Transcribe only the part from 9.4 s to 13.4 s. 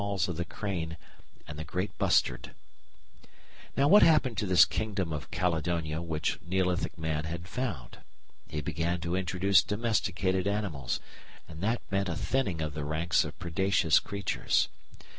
domesticated animals, and that meant a thinning of the ranks of